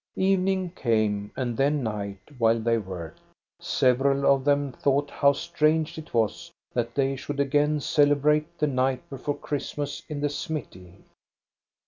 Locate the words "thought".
4.71-5.11